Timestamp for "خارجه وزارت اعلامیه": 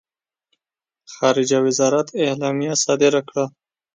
1.15-2.73